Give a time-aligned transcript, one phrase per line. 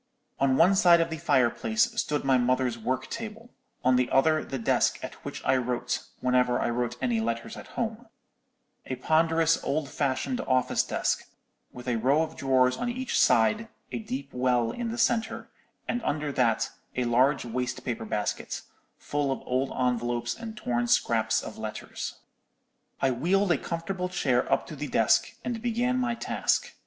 [0.39, 3.51] "On one side of the fireplace stood my mother's work table,
[3.85, 7.67] on the other the desk at which I wrote, whenever I wrote any letters at
[7.77, 11.25] home—a ponderous old fashioned office desk,
[11.71, 15.51] with a row of drawers on each side, a deep well in the centre,
[15.87, 18.63] and under that a large waste paper basket,
[18.97, 22.15] full of old envelopes and torn scraps of letters.
[23.03, 26.73] "I wheeled a comfortable chair up to the desk, and began my task.